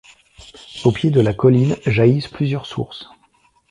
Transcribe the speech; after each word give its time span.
Au 0.83 0.91
pied 0.91 1.11
de 1.11 1.21
la 1.21 1.31
colline 1.31 1.77
jaillissent 1.85 2.27
plusieurs 2.27 2.65
sources. 2.65 3.07